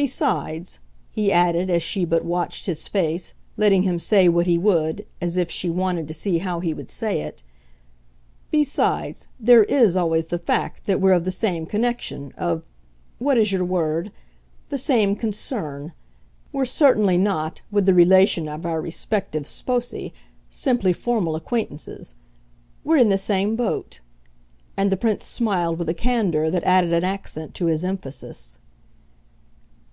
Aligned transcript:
Besides," 0.00 0.78
he 1.10 1.30
added 1.30 1.68
as 1.68 1.82
she 1.82 2.06
but 2.06 2.24
watched 2.24 2.64
his 2.64 2.88
face, 2.88 3.34
letting 3.58 3.82
him 3.82 3.98
say 3.98 4.30
what 4.30 4.46
he 4.46 4.56
would, 4.56 5.04
as 5.20 5.36
if 5.36 5.50
she 5.50 5.68
wanted 5.68 6.08
to 6.08 6.14
see 6.14 6.38
how 6.38 6.60
he 6.60 6.72
would 6.72 6.88
say 6.90 7.20
it, 7.20 7.42
"besides, 8.50 9.26
there 9.38 9.64
IS 9.64 9.98
always 9.98 10.28
the 10.28 10.38
fact 10.38 10.84
that 10.86 11.02
we're 11.02 11.12
of 11.12 11.24
the 11.24 11.30
same 11.30 11.66
connection, 11.66 12.32
of 12.38 12.66
what 13.18 13.36
is 13.36 13.52
your 13.52 13.62
word? 13.62 14.10
the 14.70 14.78
same 14.78 15.14
'concern.' 15.16 15.92
We're 16.50 16.64
certainly 16.64 17.18
not, 17.18 17.60
with 17.70 17.84
the 17.84 17.92
relation 17.92 18.48
of 18.48 18.64
our 18.64 18.80
respective 18.80 19.42
sposi, 19.44 20.12
simply 20.48 20.94
formal 20.94 21.36
acquaintances. 21.36 22.14
We're 22.84 22.96
in 22.96 23.10
the 23.10 23.18
same 23.18 23.54
boat" 23.54 24.00
and 24.78 24.90
the 24.90 24.96
Prince 24.96 25.26
smiled 25.26 25.78
with 25.78 25.90
a 25.90 25.94
candour 25.94 26.50
that 26.50 26.64
added 26.64 26.94
an 26.94 27.04
accent 27.04 27.52
to 27.56 27.66
his 27.66 27.84
emphasis. 27.84 28.56